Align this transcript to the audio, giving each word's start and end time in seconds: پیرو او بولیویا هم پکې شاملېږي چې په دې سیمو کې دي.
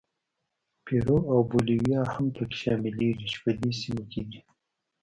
پیرو 0.85 1.17
او 1.31 1.37
بولیویا 1.49 2.01
هم 2.13 2.25
پکې 2.35 2.57
شاملېږي 2.61 3.25
چې 3.31 3.37
په 3.43 3.51
دې 3.59 3.71
سیمو 3.79 4.03
کې 4.11 4.21
دي. 4.29 4.39